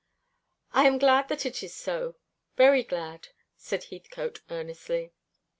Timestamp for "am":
0.87-0.97